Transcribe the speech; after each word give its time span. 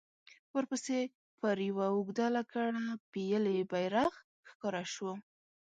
ورپسې 0.55 0.99
پر 1.39 1.57
يوه 1.69 1.85
اوږده 1.95 2.27
لکړه 2.37 2.71
پېيلی 3.11 3.57
بيرغ 3.71 4.11
ښکاره 4.49 4.83
شو. 4.93 5.11